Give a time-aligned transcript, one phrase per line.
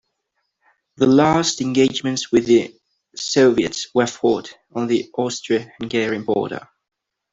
[0.97, 2.73] The last engagements with the
[3.15, 6.67] Soviets were fought on the Austro-Hungarian border.